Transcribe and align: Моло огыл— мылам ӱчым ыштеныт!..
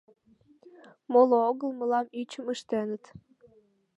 Моло 1.11 1.37
огыл— 1.49 1.71
мылам 1.79 2.07
ӱчым 2.19 2.45
ыштеныт!.. 2.53 3.03